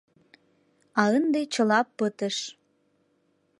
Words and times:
А 1.01 1.03
ынде 1.17 1.41
чыла 1.53 1.79
пытыш! 1.97 2.37